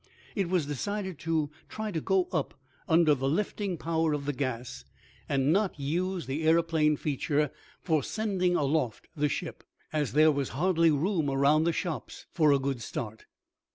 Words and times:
It 0.35 0.49
was 0.49 0.65
decided 0.65 1.19
to 1.19 1.51
try 1.69 1.91
to 1.91 2.01
go 2.01 2.27
up 2.31 2.55
under 2.87 3.13
the 3.13 3.29
lifting 3.29 3.77
power 3.77 4.13
of 4.13 4.25
the 4.25 4.33
gas, 4.33 4.83
and 5.29 5.53
not 5.53 5.79
use 5.79 6.25
the 6.25 6.41
aeroplane 6.43 6.97
feature 6.97 7.51
for 7.83 8.01
sending 8.01 8.55
aloft 8.55 9.09
the 9.15 9.29
ship, 9.29 9.63
as 9.93 10.13
there 10.13 10.31
was 10.31 10.49
hardly 10.57 10.89
room, 10.89 11.29
around 11.29 11.65
the 11.65 11.71
shops, 11.71 12.25
for 12.31 12.51
a 12.51 12.57
good 12.57 12.81
start. 12.81 13.25